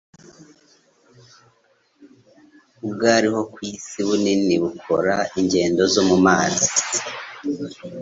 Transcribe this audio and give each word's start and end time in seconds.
ubwariho 2.85 3.41
ku 3.53 3.59
isi 3.73 3.99
bunini 4.07 4.53
bukora 4.63 5.15
ingendo 5.39 5.81
zo 5.93 6.01
mu 6.09 6.17
mazi 6.25 6.67